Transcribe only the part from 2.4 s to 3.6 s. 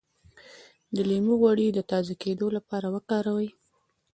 لپاره وکاروئ